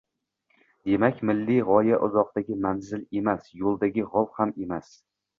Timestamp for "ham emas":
4.39-4.89